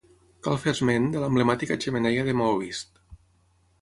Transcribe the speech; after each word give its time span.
Cal 0.45 0.55
fer 0.61 0.71
esment 0.77 1.05
de 1.15 1.21
l'emblemàtica 1.23 1.77
xemeneia 1.85 2.25
de 2.31 2.35
maó 2.41 2.57
vist. 2.63 3.03